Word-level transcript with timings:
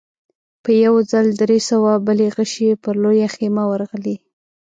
په 0.63 0.71
يوه 0.83 1.01
ځل 1.11 1.25
درې 1.41 1.59
سوه 1.69 1.91
بلې 2.07 2.27
غشې 2.35 2.69
پر 2.83 2.95
لويه 3.03 3.27
خيمه 3.35 3.63
ورغلې. 3.67 4.15